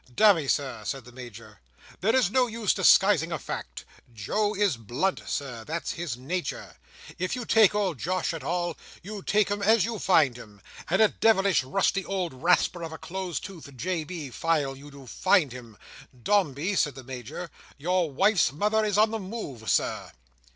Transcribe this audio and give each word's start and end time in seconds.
"Damme, 0.15 0.47
Sir," 0.49 0.81
said 0.83 1.05
the 1.05 1.11
Major, 1.11 1.59
"there 1.99 2.15
is 2.15 2.31
no 2.31 2.47
use 2.47 2.71
in 2.71 2.75
disguising 2.77 3.31
a 3.31 3.37
fact. 3.37 3.85
Joe 4.11 4.55
is 4.55 4.75
blunt, 4.75 5.21
Sir. 5.27 5.63
That's 5.63 5.91
his 5.91 6.17
nature. 6.17 6.77
If 7.19 7.35
you 7.35 7.45
take 7.45 7.75
old 7.75 7.99
Josh 7.99 8.33
at 8.33 8.43
all, 8.43 8.75
you 9.03 9.21
take 9.21 9.49
him 9.49 9.61
as 9.61 9.85
you 9.85 9.99
find 9.99 10.37
him; 10.37 10.59
and 10.89 11.03
a 11.03 11.09
devilish 11.09 11.63
rusty, 11.63 12.03
old 12.03 12.33
rasper, 12.33 12.81
of 12.81 12.91
a 12.91 12.97
close 12.97 13.39
toothed, 13.39 13.77
J. 13.77 14.03
B. 14.03 14.31
file, 14.31 14.75
you 14.75 14.89
do 14.89 15.05
find 15.05 15.51
him. 15.51 15.77
Dombey," 16.23 16.73
said 16.75 16.95
the 16.95 17.03
Major, 17.03 17.51
"your 17.77 18.09
wife's 18.11 18.51
mother 18.51 18.83
is 18.83 18.97
on 18.97 19.11
the 19.11 19.19
move, 19.19 19.69
Sir." 19.69 20.13